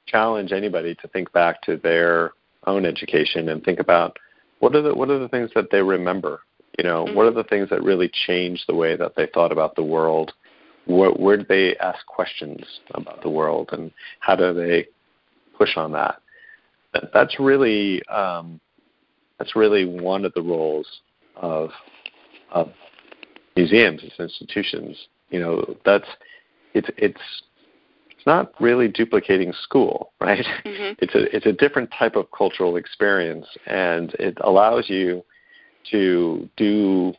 [0.07, 2.33] challenge anybody to think back to their
[2.66, 4.16] own education and think about
[4.59, 6.40] what are the what are the things that they remember.
[6.79, 7.14] You know, mm-hmm.
[7.14, 10.33] what are the things that really changed the way that they thought about the world?
[10.87, 14.87] Where, where did they ask questions about the world, and how do they
[15.57, 16.20] push on that?
[16.92, 18.61] that that's really um,
[19.38, 20.87] that's really one of the roles
[21.37, 21.70] of,
[22.51, 22.70] of
[23.57, 24.96] museums as institutions.
[25.31, 26.09] You know, that's
[26.74, 27.20] it's it's
[28.11, 30.44] it's not really duplicating school, right?
[30.64, 30.92] Mm-hmm.
[31.02, 35.24] It's a it's a different type of cultural experience, and it allows you
[35.90, 37.14] to do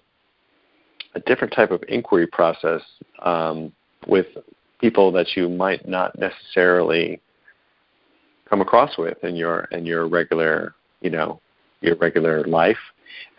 [1.15, 2.81] a different type of inquiry process
[3.23, 3.71] um,
[4.07, 4.27] with
[4.79, 7.21] people that you might not necessarily
[8.49, 11.39] come across with in your in your regular you know
[11.81, 12.77] your regular life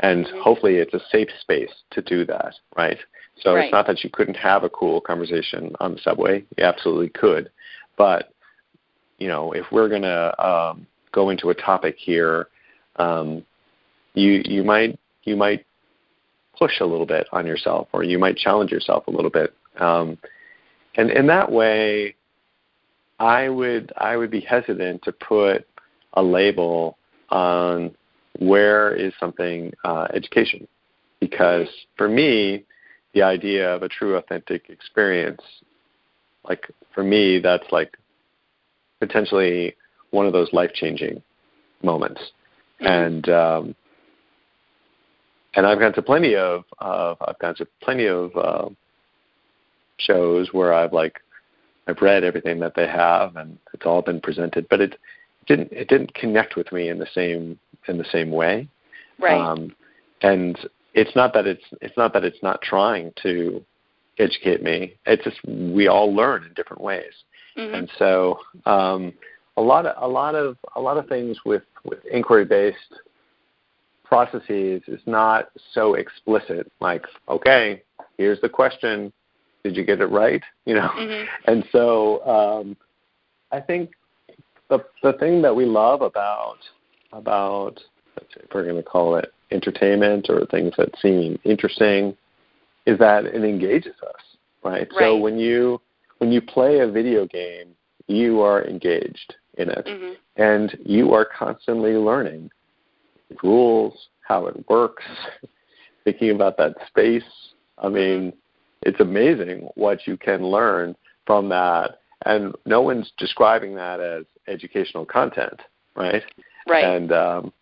[0.01, 0.40] and mm-hmm.
[0.40, 2.98] hopefully it's a safe space to do that right
[3.40, 3.64] so right.
[3.64, 7.51] it's not that you couldn't have a cool conversation on the subway you absolutely could
[7.97, 8.33] but
[9.18, 12.49] you know if we're going to um, go into a topic here
[12.97, 13.45] um,
[14.14, 15.64] you you might you might
[16.59, 20.18] push a little bit on yourself or you might challenge yourself a little bit um,
[20.97, 22.14] and in that way
[23.18, 25.66] i would i would be hesitant to put
[26.14, 26.99] a label
[27.31, 27.95] on
[28.38, 30.66] where is something uh, education?
[31.21, 32.64] Because for me,
[33.14, 35.42] the idea of a true authentic experience,
[36.48, 37.96] like for me, that's like
[39.01, 39.75] potentially
[40.11, 41.22] one of those life changing
[41.83, 42.20] moments.
[42.81, 42.87] Mm-hmm.
[42.87, 43.75] And um,
[45.55, 48.68] and I've gone to plenty of uh, I've gone to plenty of uh,
[49.98, 51.20] shows where I've like
[51.87, 54.96] I've read everything that they have and it's all been presented, but it
[55.46, 58.68] didn't it didn't connect with me in the same in the same way.
[59.18, 59.38] Right.
[59.38, 59.75] Um,
[60.22, 60.59] and
[60.94, 63.64] it's not that it's it's not that it's not trying to
[64.18, 64.94] educate me.
[65.07, 67.12] It's just we all learn in different ways.
[67.57, 67.74] Mm-hmm.
[67.74, 69.12] And so um,
[69.57, 72.76] a lot of a lot of a lot of things with with inquiry based
[74.05, 76.70] processes is not so explicit.
[76.81, 77.83] Like, okay,
[78.18, 79.12] here's the question.
[79.64, 80.42] Did you get it right?
[80.66, 80.90] You know.
[80.96, 81.24] Mm-hmm.
[81.50, 82.76] And so um,
[83.50, 83.90] I think
[84.68, 86.59] the the thing that we love about
[87.12, 87.78] about
[88.16, 92.17] let's see if we're going to call it entertainment or things that seem interesting
[92.87, 94.88] is that it engages us right?
[94.93, 95.81] right so when you
[96.19, 97.69] when you play a video game
[98.07, 100.12] you are engaged in it mm-hmm.
[100.43, 102.51] and you are constantly learning
[103.43, 105.05] rules how it works,
[106.05, 107.23] thinking about that space.
[107.79, 108.33] I mean,
[108.83, 111.99] it's amazing what you can learn from that.
[112.25, 115.61] And no one's describing that as educational content,
[115.97, 116.23] right?
[116.69, 116.85] Right.
[116.85, 117.53] And um,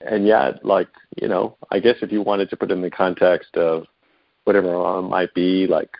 [0.00, 0.88] and yet, like
[1.20, 3.84] you know, I guess if you wanted to put it in the context of
[4.44, 5.90] whatever it might be, like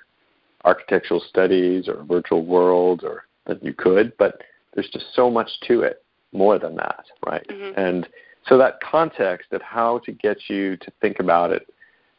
[0.65, 4.41] architectural studies or virtual worlds, or that you could, but
[4.75, 6.03] there's just so much to it,
[6.33, 7.47] more than that, right?
[7.49, 7.79] Mm-hmm.
[7.79, 8.09] And
[8.47, 11.69] so that context of how to get you to think about it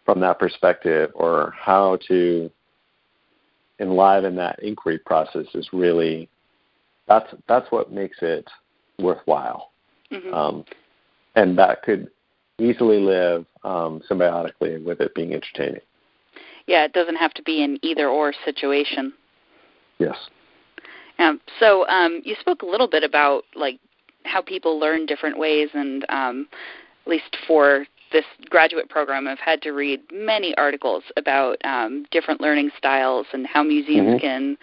[0.06, 2.50] from that perspective, or how to
[3.80, 6.30] enliven that inquiry process, is really
[7.08, 8.48] that's that's what makes it
[9.00, 9.72] worthwhile.
[10.12, 10.34] Mm-hmm.
[10.34, 10.66] Um,
[11.36, 12.10] and that could
[12.60, 15.82] easily live um, symbiotically with it being entertaining.
[16.68, 19.14] Yeah, it doesn't have to be an either or situation.
[20.00, 20.18] Yes.
[21.20, 23.80] Um, so um, you spoke a little bit about like
[24.24, 26.48] how people learn different ways, and um,
[27.06, 32.40] at least for this graduate program, I've had to read many articles about um, different
[32.40, 34.18] learning styles and how museums mm-hmm.
[34.20, 34.58] can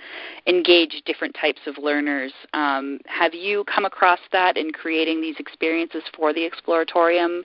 [0.46, 2.32] engage different types of learners.
[2.54, 7.42] Um, have you come across that in creating these experiences for the Exploratorium?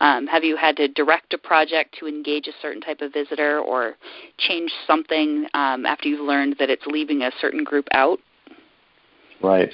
[0.00, 3.60] Um, have you had to direct a project to engage a certain type of visitor
[3.60, 3.94] or
[4.38, 8.18] change something um, after you've learned that it's leaving a certain group out?
[9.42, 9.72] Right.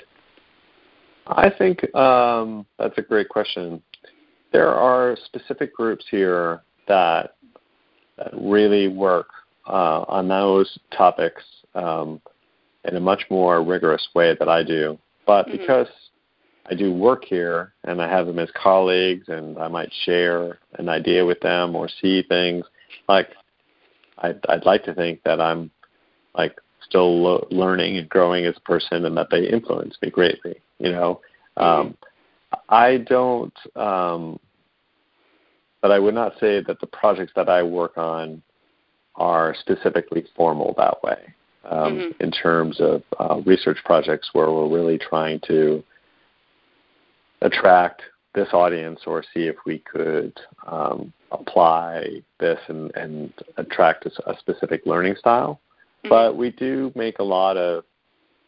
[1.26, 3.82] I think um, that's a great question
[4.52, 7.34] there are specific groups here that,
[8.18, 9.28] that really work
[9.66, 11.42] uh, on those topics
[11.74, 12.20] um,
[12.84, 14.98] in a much more rigorous way than I do.
[15.26, 15.58] But mm-hmm.
[15.58, 15.88] because
[16.66, 20.88] I do work here and I have them as colleagues and I might share an
[20.88, 22.64] idea with them or see things,
[23.08, 23.28] like
[24.18, 25.70] I'd, I'd like to think that I'm
[26.36, 30.60] like still lo- learning and growing as a person and that they influence me greatly,
[30.78, 31.20] you know.
[31.58, 31.88] Mm-hmm.
[32.70, 34.38] I don't, um,
[35.82, 38.42] but I would not say that the projects that I work on
[39.16, 41.34] are specifically formal that way.
[41.64, 42.22] Um, mm-hmm.
[42.22, 45.84] In terms of uh, research projects where we're really trying to
[47.42, 48.00] attract
[48.34, 50.32] this audience or see if we could
[50.66, 55.60] um, apply this and, and attract a, a, specific learning style.
[56.04, 56.08] Mm-hmm.
[56.08, 57.84] But we do make a lot of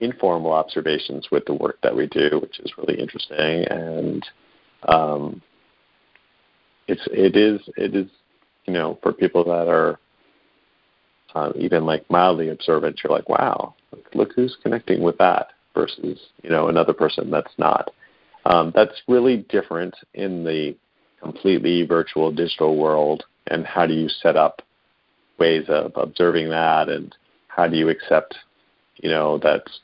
[0.02, 3.64] informal observations with the work that we do, which is really interesting.
[3.70, 4.26] And
[4.88, 5.42] um,
[6.88, 8.08] it's it is it is
[8.66, 9.98] you know for people that are
[11.34, 16.18] um, even like mildly observant, you're like, wow, look, look who's connecting with that versus
[16.42, 17.90] you know another person that's not.
[18.44, 20.76] Um, that's really different in the
[21.22, 23.24] completely virtual digital world.
[23.46, 24.62] And how do you set up
[25.38, 27.14] ways of observing that, and
[27.48, 28.36] how do you accept,
[28.96, 29.80] you know, that's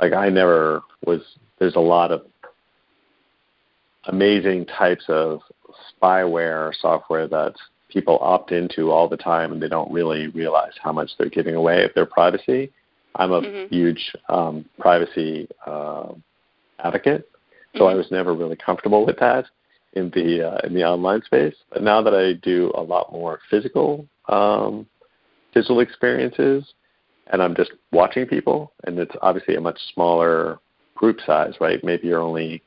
[0.00, 1.20] like I never was.
[1.58, 2.22] There's a lot of
[4.06, 5.40] amazing types of
[6.02, 7.54] spyware software that
[7.88, 11.54] people opt into all the time and they don't really realize how much they're giving
[11.54, 12.70] away of their privacy.
[13.14, 13.72] I'm a mm-hmm.
[13.72, 16.12] huge um, privacy uh,
[16.80, 17.28] advocate,
[17.74, 17.90] so mm-hmm.
[17.90, 19.44] I was never really comfortable with that
[19.92, 21.54] in the uh, in the online space.
[21.72, 24.86] But now that I do a lot more physical um,
[25.54, 26.64] digital experiences,
[27.28, 30.58] and I'm just watching people, and it's obviously a much smaller
[30.94, 31.82] group size, right?
[31.82, 32.62] Maybe you're only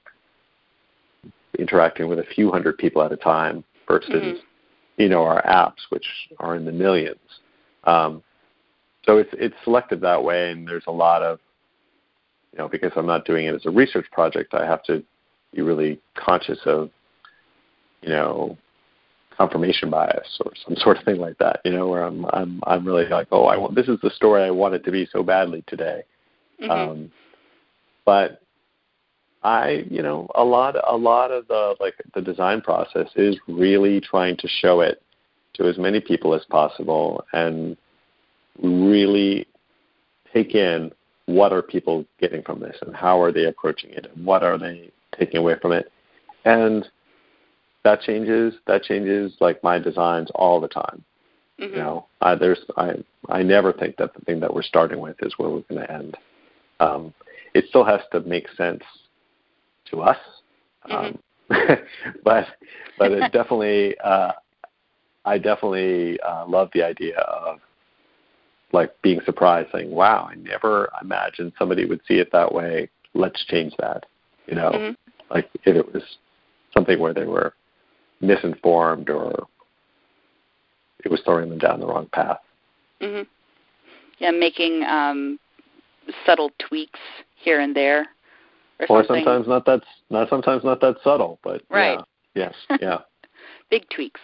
[1.57, 5.01] interacting with a few hundred people at a time versus mm-hmm.
[5.01, 6.05] you know our apps which
[6.39, 7.17] are in the millions
[7.85, 8.21] um,
[9.05, 11.39] so it's it's selected that way and there's a lot of
[12.51, 15.03] you know because i'm not doing it as a research project i have to
[15.53, 16.89] be really conscious of
[18.01, 18.57] you know
[19.37, 22.85] confirmation bias or some sort of thing like that you know where i'm i'm i'm
[22.85, 25.21] really like oh i want this is the story i want it to be so
[25.21, 26.01] badly today
[26.61, 26.71] mm-hmm.
[26.71, 27.11] um,
[28.05, 28.41] but
[29.43, 34.01] I, you know, a lot, a lot of the like the design process is really
[34.01, 35.01] trying to show it
[35.53, 37.77] to as many people as possible, and
[38.61, 39.47] really
[40.33, 40.91] take in
[41.27, 44.57] what are people getting from this, and how are they approaching it, and what are
[44.57, 45.91] they taking away from it,
[46.45, 46.89] and
[47.87, 48.53] that changes.
[48.67, 51.05] That changes like my designs all the time.
[51.57, 51.73] Mm-hmm.
[51.73, 52.95] You know, I, there's I
[53.29, 55.91] I never think that the thing that we're starting with is where we're going to
[55.91, 56.17] end.
[56.81, 57.13] Um,
[57.53, 58.83] it still has to make sense
[59.89, 60.17] to us.
[60.89, 61.15] Mm-hmm.
[61.53, 61.79] Um,
[62.25, 62.47] but
[62.99, 64.33] but it definitely uh,
[65.23, 67.59] I definitely uh, love the idea of
[68.73, 72.89] like being surprised, saying, "Wow, I never imagined somebody would see it that way.
[73.13, 74.05] Let's change that."
[74.45, 75.33] You know, mm-hmm.
[75.33, 76.03] like if it was
[76.73, 77.53] something where they were
[78.21, 79.47] misinformed or
[81.03, 82.39] it was throwing them down the wrong path.
[83.01, 83.23] Mm-hmm.
[84.19, 85.39] Yeah, making um,
[86.25, 86.99] subtle tweaks
[87.35, 88.07] here and there
[88.79, 91.99] or, or sometimes not that not sometimes not that subtle, but right.
[92.35, 92.99] yeah, yes, yeah.
[93.69, 94.21] big tweaks.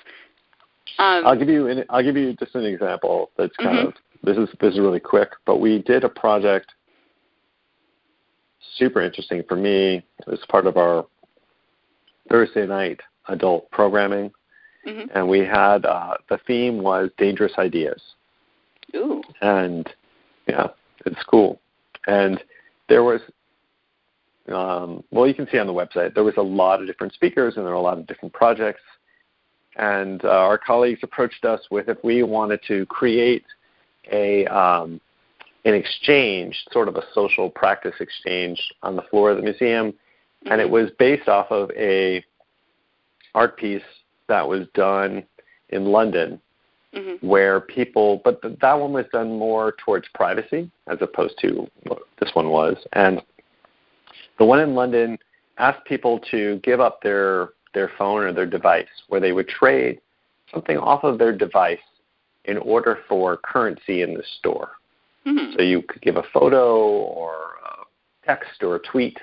[1.00, 3.88] Um, I'll give you an, I'll give you just an example that's kind mm-hmm.
[3.88, 6.72] of this is this is really quick, but we did a project
[8.78, 10.04] super interesting for me.
[10.20, 11.06] It was part of our
[12.30, 14.32] Thursday night adult programming,
[14.88, 15.08] mm-hmm.
[15.16, 18.02] and we had uh, the theme was dangerous ideas.
[18.96, 19.22] Ooh.
[19.42, 19.90] And
[20.48, 20.68] yeah,
[21.06, 21.60] it's cool.
[22.08, 22.44] And
[22.90, 23.22] there was,
[24.52, 27.56] um, well, you can see on the website there was a lot of different speakers
[27.56, 28.82] and there were a lot of different projects.
[29.76, 33.46] And uh, our colleagues approached us with if we wanted to create
[34.12, 35.02] a um,
[35.66, 39.94] an exchange, sort of a social practice exchange on the floor of the museum,
[40.46, 40.74] and it mm-hmm.
[40.74, 42.24] was based off of a
[43.36, 43.82] art piece
[44.28, 45.24] that was done
[45.70, 46.40] in London,
[46.96, 47.26] mm-hmm.
[47.26, 52.00] where people, but the, that one was done more towards privacy as opposed to what
[52.20, 53.22] this one was, and
[54.40, 55.18] the one in London
[55.58, 60.00] asked people to give up their their phone or their device, where they would trade
[60.52, 61.80] something off of their device
[62.46, 64.72] in order for currency in the store.
[65.26, 65.54] Mm-hmm.
[65.56, 67.34] So you could give a photo or
[67.66, 69.18] a text or a tweet,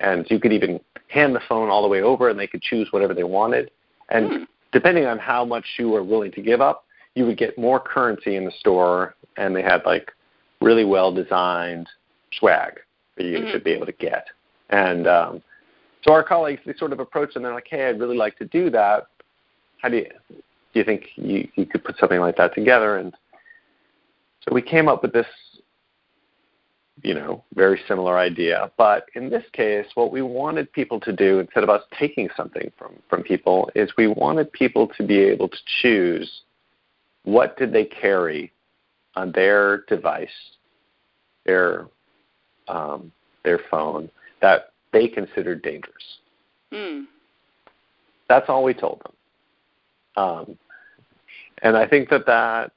[0.00, 2.88] and you could even hand the phone all the way over, and they could choose
[2.90, 3.70] whatever they wanted.
[4.10, 4.44] And mm-hmm.
[4.72, 8.36] depending on how much you were willing to give up, you would get more currency
[8.36, 10.12] in the store, and they had like
[10.60, 11.88] really well designed
[12.38, 12.80] swag
[13.16, 14.26] for you to be able to get.
[14.70, 15.42] And um,
[16.02, 18.44] so our colleagues they sort of approached and they're like, "Hey, I'd really like to
[18.46, 19.06] do that.
[19.80, 23.14] How do you do you think you, you could put something like that together?" And
[24.42, 25.26] so we came up with this,
[27.02, 28.70] you know, very similar idea.
[28.76, 32.70] But in this case, what we wanted people to do, instead of us taking something
[32.78, 36.42] from, from people, is we wanted people to be able to choose
[37.24, 38.52] what did they carry
[39.14, 40.28] on their device,
[41.44, 41.86] their
[42.68, 43.12] um,
[43.44, 44.10] their phone
[44.42, 46.18] that they considered dangerous.
[46.72, 47.04] Mm.
[48.28, 50.24] That's all we told them.
[50.24, 50.58] Um,
[51.62, 52.72] and I think that that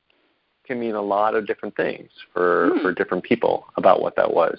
[0.69, 2.81] can mean a lot of different things for, mm.
[2.83, 4.57] for different people about what that was.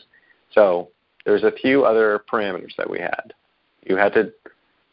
[0.52, 0.88] So
[1.24, 3.32] there's a few other parameters that we had.
[3.86, 4.32] You had to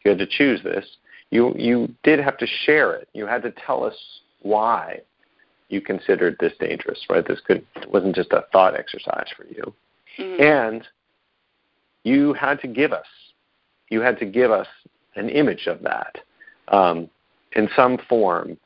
[0.04, 0.86] you had to choose this.
[1.30, 3.08] You you did have to share it.
[3.12, 3.96] You had to tell us
[4.42, 5.00] why
[5.68, 7.26] you considered this dangerous, right?
[7.26, 9.74] This could wasn't just a thought exercise for you.
[10.20, 10.40] Mm.
[10.40, 10.88] And
[12.04, 13.06] you had to give us
[13.90, 14.68] you had to give us
[15.16, 16.16] an image of that
[16.68, 17.10] um,
[17.56, 18.56] in some form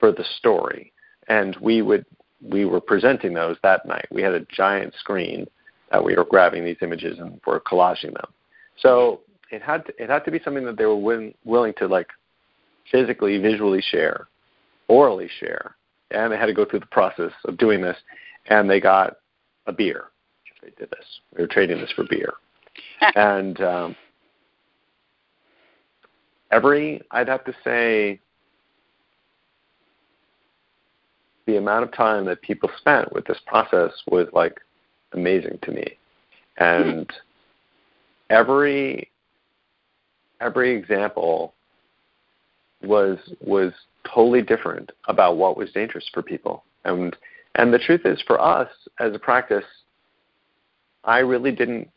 [0.00, 0.90] for the story
[1.28, 2.04] and we would
[2.42, 4.06] we were presenting those that night.
[4.10, 5.46] We had a giant screen
[5.90, 8.26] that we were grabbing these images and were collaging them.
[8.76, 11.86] So it had to, it had to be something that they were willing, willing to
[11.86, 12.08] like
[12.90, 14.28] physically, visually share,
[14.88, 15.76] orally share,
[16.10, 17.96] and they had to go through the process of doing this.
[18.46, 19.16] And they got
[19.66, 20.06] a beer
[20.54, 21.06] if they did this.
[21.34, 22.34] We were trading this for beer,
[23.14, 23.96] and um,
[26.50, 28.20] every I'd have to say
[31.46, 34.60] the amount of time that people spent with this process was like
[35.12, 35.84] amazing to me.
[36.58, 37.10] And
[38.30, 39.10] every
[40.40, 41.54] every example
[42.82, 43.72] was was
[44.12, 46.64] totally different about what was dangerous for people.
[46.84, 47.16] And
[47.56, 49.64] and the truth is for us as a practice,
[51.04, 51.88] I really didn't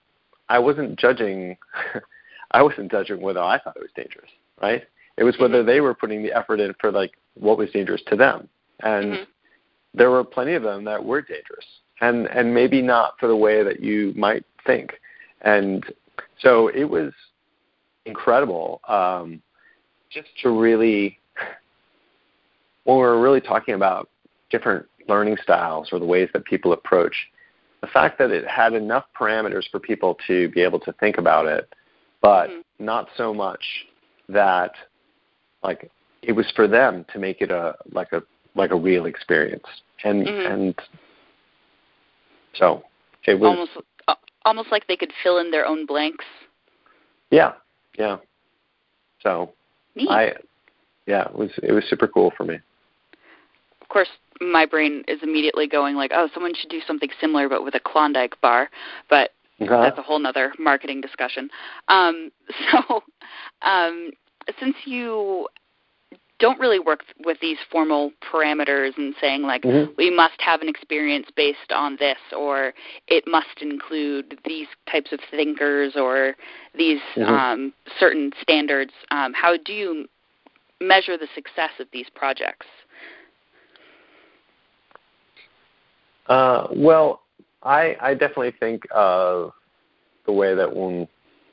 [0.50, 1.58] I wasn't judging
[2.52, 4.30] I wasn't judging whether I thought it was dangerous,
[4.62, 4.84] right?
[5.18, 5.68] It was whether mm-hmm.
[5.68, 8.50] they were putting the effort in for like what was dangerous to them.
[8.82, 9.24] And mm-hmm
[9.94, 11.66] there were plenty of them that were dangerous
[12.02, 14.94] and and maybe not for the way that you might think
[15.42, 15.86] and
[16.40, 17.12] so it was
[18.06, 19.42] incredible um,
[20.10, 21.18] just to really
[22.84, 24.10] when we were really talking about
[24.50, 27.16] different learning styles or the ways that people approach
[27.82, 31.46] the fact that it had enough parameters for people to be able to think about
[31.46, 31.74] it
[32.22, 32.86] but mm-hmm.
[32.86, 33.64] not so much
[34.30, 34.72] that
[35.64, 35.90] like
[36.22, 38.22] it was for them to make it a like a
[38.58, 39.66] like a real experience
[40.04, 40.54] and mm-hmm.
[40.54, 40.76] and
[42.56, 42.84] so
[43.26, 43.72] it was almost
[44.08, 44.16] uh,
[44.46, 46.26] almost like they could fill in their own blanks.
[47.30, 47.54] Yeah,
[47.98, 48.18] yeah.
[49.22, 49.54] So
[49.96, 50.10] Neat.
[50.10, 50.34] I
[51.06, 52.60] yeah, it was it was super cool for me.
[53.82, 54.10] Of course,
[54.42, 57.80] my brain is immediately going like, oh, someone should do something similar but with a
[57.80, 58.70] Klondike bar,
[59.10, 59.32] but
[59.62, 59.82] uh-huh.
[59.82, 61.50] that's a whole nother marketing discussion.
[61.88, 62.32] Um,
[62.72, 63.02] so,
[63.62, 64.12] um,
[64.60, 65.48] since you
[66.40, 69.92] don't really work with these formal parameters and saying like mm-hmm.
[69.98, 72.74] we must have an experience based on this or
[73.08, 76.36] it must include these types of thinkers or
[76.78, 77.34] these mm-hmm.
[77.34, 78.92] um, certain standards.
[79.12, 80.08] Um, how do you
[80.80, 82.68] measure the success of these projects?
[86.28, 87.22] Uh, well,
[87.64, 89.54] I, I definitely think of
[90.26, 91.08] the way that when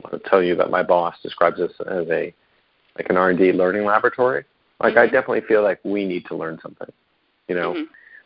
[0.05, 2.33] I'll tell you that my boss describes this as a
[2.97, 4.45] like an R&D learning laboratory.
[4.79, 4.99] Like mm-hmm.
[4.99, 6.91] I definitely feel like we need to learn something.
[7.47, 7.83] You know, mm-hmm.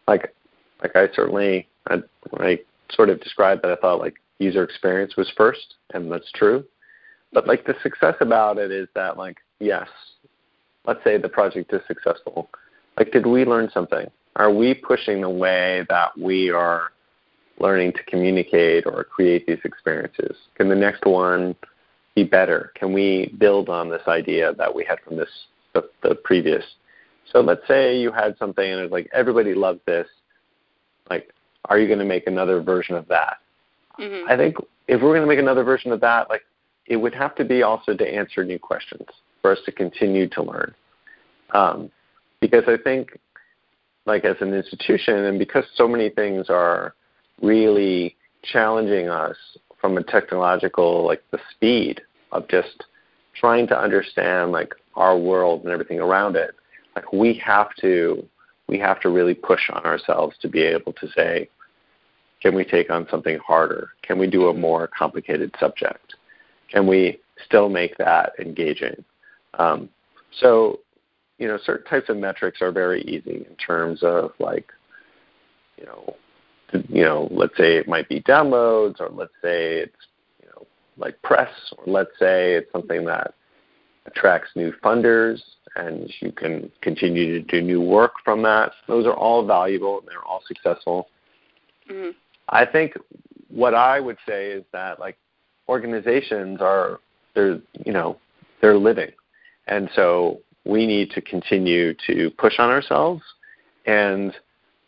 [0.08, 0.34] like
[0.82, 1.98] like I certainly I,
[2.38, 2.60] I
[2.92, 6.64] sort of described that I thought like user experience was first, and that's true.
[7.34, 9.88] But like the success about it is that like yes,
[10.86, 12.50] let's say the project is successful.
[12.98, 14.10] Like did we learn something?
[14.36, 16.92] Are we pushing the way that we are
[17.60, 20.36] learning to communicate or create these experiences?
[20.56, 21.56] Can the next one
[22.16, 22.72] be better?
[22.76, 25.30] Can we build on this idea that we had from this
[25.74, 26.64] the, the previous?
[27.32, 30.08] So let's say you had something and it's like everybody loved this.
[31.10, 31.32] Like,
[31.66, 33.38] are you going to make another version of that?
[34.00, 34.30] Mm-hmm.
[34.30, 34.56] I think
[34.88, 36.44] if we're going to make another version of that, like
[36.88, 39.06] it would have to be also to answer new questions
[39.42, 40.74] for us to continue to learn.
[41.54, 41.92] Um,
[42.42, 43.18] because I think,
[44.06, 46.96] like as an institution, and because so many things are
[47.42, 49.36] really challenging us
[49.80, 52.02] from a technological, like the speed
[52.32, 52.86] of just
[53.36, 56.52] trying to understand like our world and everything around it.
[56.96, 58.26] Like we have to,
[58.68, 61.50] we have to really push on ourselves to be able to say,
[62.42, 63.90] can we take on something harder?
[64.02, 66.16] Can we do a more complicated subject?
[66.72, 69.04] Can we still make that engaging?
[69.58, 69.90] Um,
[70.40, 70.80] so,
[71.38, 74.72] you know, certain types of metrics are very easy in terms of like,
[75.78, 76.16] you know,
[76.88, 79.96] you know, let's say it might be downloads, or let's say it's
[80.42, 80.68] you know
[80.98, 83.34] like press, or let's say it's something that
[84.10, 85.40] attracts new funders,
[85.76, 88.72] and you can continue to do new work from that.
[88.88, 91.08] Those are all valuable and they're all successful.
[91.90, 92.12] Mm-hmm.
[92.50, 92.94] I think
[93.50, 95.18] what I would say is that like
[95.68, 97.00] organizations are
[97.36, 98.18] they're you know
[98.62, 99.12] they're living,
[99.68, 103.22] and so we need to continue to push on ourselves
[103.86, 104.34] and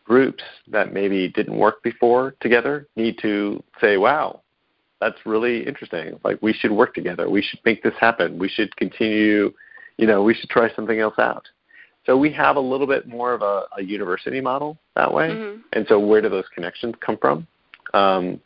[0.03, 4.41] groups that maybe didn't work before together need to say, wow,
[5.02, 6.20] that's really interesting.
[6.24, 7.30] Like we should work together.
[7.30, 8.39] We should make this happen.
[8.39, 9.52] We should continue,
[9.97, 11.47] you know, we should try something else out.
[12.06, 15.30] So we have a little bit more of a, a university model that way.
[15.30, 15.62] Mm-hmm.
[15.74, 17.45] And so where do those connections come from?
[17.93, 18.39] Um,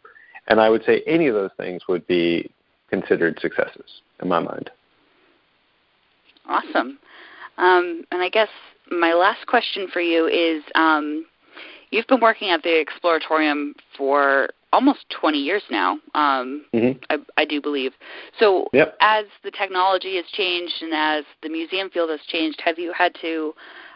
[0.48, 2.50] and I would say any of those things would be
[2.90, 4.70] considered successes in my mind.
[6.48, 7.00] Awesome.
[7.58, 8.50] Um, and I guess
[8.92, 11.26] my last question for you is um,
[11.96, 17.00] You've been working at the Exploratorium for almost 20 years now, um, mm-hmm.
[17.10, 17.94] I, I, do believe.
[18.38, 18.98] So, yep.
[19.00, 23.16] as the technology has changed and as the museum field has changed, have you had
[23.22, 23.54] to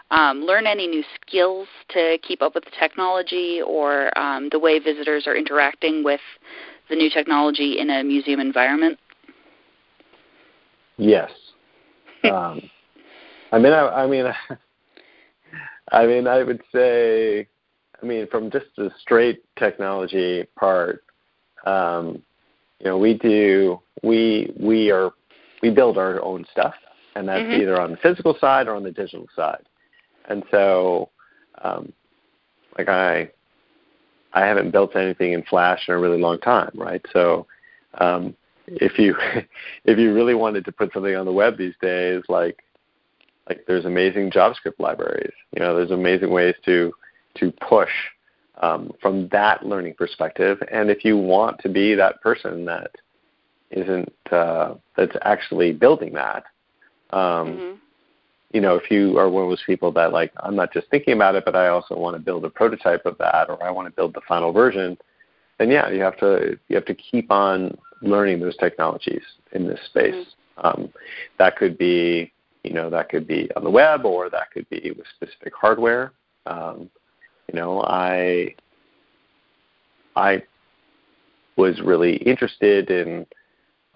[0.10, 4.80] um, learn any new skills to keep up with the technology or um, the way
[4.80, 6.22] visitors are interacting with
[6.90, 8.98] the new technology in a museum environment?
[10.98, 11.30] Yes.
[12.24, 12.62] um,
[13.52, 14.26] I mean, I, I mean,
[15.92, 17.50] I mean, I would say
[18.02, 21.04] I mean, from just the straight technology part,
[21.66, 22.22] um,
[22.80, 25.12] you know, we do we we are
[25.62, 26.76] we build our own stuff,
[27.16, 27.62] and that's mm-hmm.
[27.62, 29.66] either on the physical side or on the digital side.
[30.30, 31.10] And so,
[31.64, 31.92] um,
[32.78, 33.30] like I,
[34.34, 37.04] I haven't built anything in Flash in a really long time, right?
[37.12, 37.48] So,
[37.96, 38.36] um,
[38.68, 39.16] if you
[39.86, 42.64] if you really wanted to put something on the web these days, like
[43.50, 45.34] like there's amazing JavaScript libraries.
[45.56, 46.94] You know, there's amazing ways to
[47.40, 47.92] to push
[48.62, 50.62] um, from that learning perspective.
[50.72, 52.92] And if you want to be that person that
[53.72, 56.44] isn't uh, that's actually building that,
[57.12, 57.76] um, mm-hmm.
[58.52, 61.14] you know, if you are one of those people that like I'm not just thinking
[61.14, 63.88] about it, but I also want to build a prototype of that, or I want
[63.88, 64.98] to build the final version,
[65.58, 69.24] then yeah, you have to you have to keep on learning those technologies
[69.54, 70.14] in this space.
[70.14, 70.26] Mm-hmm.
[70.62, 70.90] Um,
[71.38, 72.34] that could be
[72.64, 76.12] you know that could be on the web, or that could be with specific hardware.
[76.46, 76.90] Um,
[77.52, 78.56] you know, I
[80.16, 80.44] I
[81.56, 83.26] was really interested in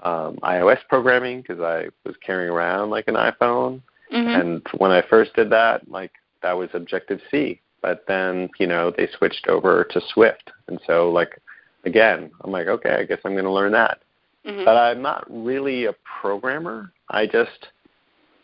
[0.02, 3.82] um, iOS programming because I was carrying around like an iPhone,
[4.12, 4.28] mm-hmm.
[4.28, 7.60] and when I first did that, like that was Objective C.
[7.82, 11.40] But then you know they switched over to Swift, and so like
[11.86, 14.02] again, I'm like, okay, I guess I'm going to learn that.
[14.46, 14.66] Mm-hmm.
[14.66, 16.92] But I'm not really a programmer.
[17.10, 17.68] I just,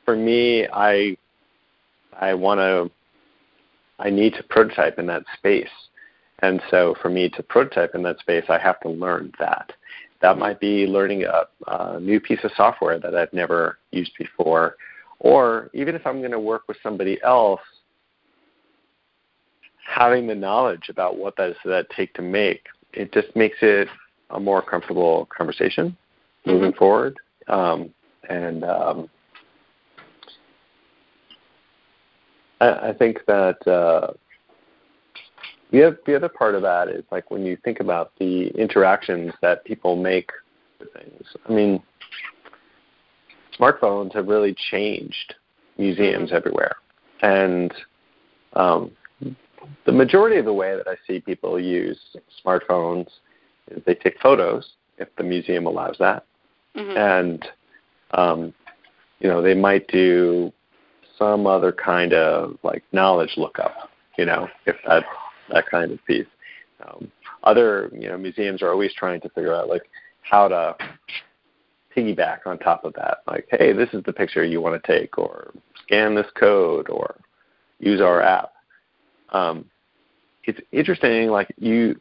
[0.06, 1.18] for me, I
[2.20, 2.92] I want to
[4.00, 5.70] I need to prototype in that space.
[6.42, 9.74] And so for me to prototype in that space, I have to learn that.
[10.22, 14.76] That might be learning a, a new piece of software that I've never used before.
[15.20, 17.62] Or even if I'm going to work with somebody else,
[19.86, 23.88] having the knowledge about what does that take to make, it just makes it
[24.30, 25.96] a more comfortable conversation
[26.46, 26.78] moving mm-hmm.
[26.78, 27.18] forward.
[27.48, 27.94] Um,
[28.30, 29.10] and um,
[32.60, 34.14] I, I think that uh,
[35.72, 39.34] the other, the other part of that is like when you think about the interactions
[39.42, 40.32] that people make
[40.80, 41.24] with things.
[41.48, 41.82] I mean,
[43.60, 45.36] smartphones have really changed
[45.78, 46.36] museums mm-hmm.
[46.36, 46.76] everywhere,
[47.22, 47.74] and
[48.54, 48.92] um,
[49.86, 52.00] the majority of the way that I see people use
[52.44, 53.08] smartphones
[53.70, 56.26] is they take photos if the museum allows that,
[56.76, 56.98] mm-hmm.
[56.98, 57.48] and
[58.12, 58.54] um,
[59.20, 60.52] you know they might do
[61.20, 65.04] some other kind of like knowledge lookup, you know, if that
[65.50, 66.26] that kind of piece.
[66.84, 67.12] Um,
[67.44, 69.84] other you know museums are always trying to figure out like
[70.22, 70.76] how to
[71.96, 73.20] piggyback on top of that.
[73.28, 75.52] Like, hey, this is the picture you want to take, or
[75.84, 77.16] scan this code, or
[77.80, 78.54] use our app.
[79.32, 79.66] Um,
[80.46, 82.00] it's interesting, like you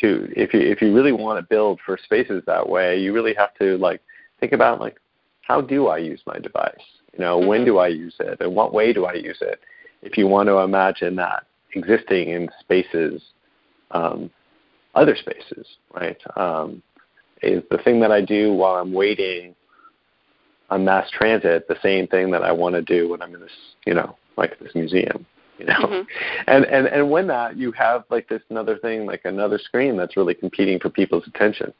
[0.00, 3.34] to if you if you really want to build for spaces that way, you really
[3.34, 4.00] have to like
[4.40, 4.98] think about like
[5.42, 6.74] how do I use my device?
[7.12, 7.48] You know, mm-hmm.
[7.48, 9.60] when do I use it, and what way do I use it?
[10.02, 11.44] If you want to imagine that
[11.74, 13.22] existing in spaces,
[13.90, 14.30] um,
[14.94, 16.18] other spaces, right?
[16.36, 16.82] Um,
[17.42, 19.54] is the thing that I do while I'm waiting
[20.70, 23.50] on mass transit the same thing that I want to do when I'm in this,
[23.86, 25.26] you know, like this museum,
[25.58, 25.74] you know?
[25.74, 26.08] Mm-hmm.
[26.46, 30.16] And and and when that you have like this another thing, like another screen that's
[30.16, 31.72] really competing for people's attention.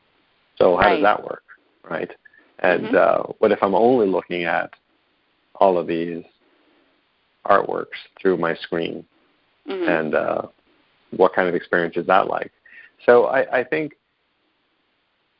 [0.56, 0.94] So how right.
[0.96, 1.44] does that work,
[1.88, 2.10] right?
[2.58, 2.96] And mm-hmm.
[2.96, 4.70] uh, what if I'm only looking at
[5.56, 6.24] all of these
[7.46, 9.04] artworks through my screen,
[9.68, 9.88] mm-hmm.
[9.88, 10.42] and uh,
[11.16, 12.52] what kind of experience is that like?
[13.04, 13.94] So I, I think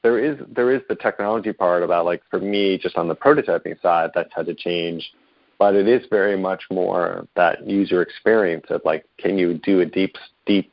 [0.03, 3.81] there is there is the technology part about like for me just on the prototyping
[3.81, 5.13] side that's had to change
[5.59, 9.87] but it is very much more that user experience of like can you do a
[9.87, 10.73] deep deep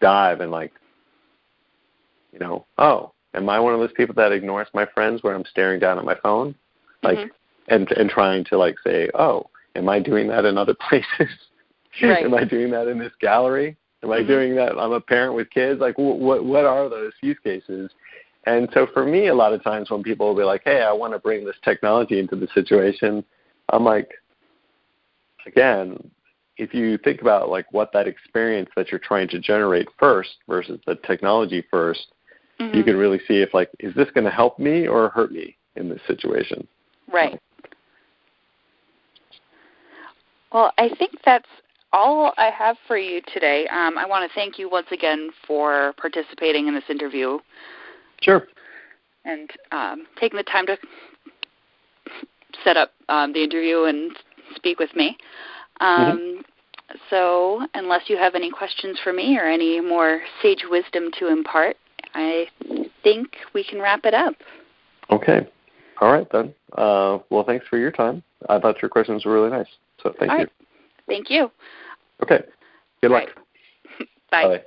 [0.00, 0.72] dive and like
[2.32, 5.44] you know oh am i one of those people that ignores my friends where i'm
[5.44, 6.54] staring down at my phone
[7.02, 7.28] like mm-hmm.
[7.70, 9.44] And and trying to like say oh
[9.74, 11.32] am i doing that in other places
[12.02, 12.24] right.
[12.24, 14.28] am i doing that in this gallery am i mm-hmm.
[14.28, 17.90] doing that i'm a parent with kids like what what are those use cases
[18.44, 20.92] and so for me, a lot of times when people will be like, hey, I
[20.92, 23.22] want to bring this technology into the situation,
[23.68, 24.10] I'm like,
[25.46, 26.10] again,
[26.56, 30.80] if you think about like what that experience that you're trying to generate first versus
[30.86, 31.96] the technology 1st
[32.60, 32.76] mm-hmm.
[32.76, 35.56] you can really see if like, is this going to help me or hurt me
[35.76, 36.66] in this situation?
[37.12, 37.40] Right.
[40.52, 41.48] Well, I think that's
[41.92, 43.66] all I have for you today.
[43.68, 47.38] Um, I want to thank you once again for participating in this interview.
[48.20, 48.46] Sure.
[49.24, 50.76] And um, taking the time to
[52.64, 54.12] set up um, the interview and
[54.54, 55.16] speak with me.
[55.80, 56.40] Um, mm-hmm.
[57.08, 61.76] So, unless you have any questions for me or any more sage wisdom to impart,
[62.14, 62.46] I
[63.04, 64.34] think we can wrap it up.
[65.10, 65.46] Okay.
[66.00, 66.52] All right, then.
[66.76, 68.24] Uh, well, thanks for your time.
[68.48, 69.68] I thought your questions were really nice.
[70.02, 70.44] So, thank All you.
[70.44, 70.52] Right.
[71.06, 71.50] Thank you.
[72.22, 72.42] Okay.
[73.02, 73.28] Good luck.
[74.30, 74.44] Bye.
[74.44, 74.62] Bye.